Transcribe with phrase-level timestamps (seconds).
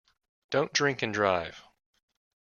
[0.49, 1.63] Don’t drink and drive.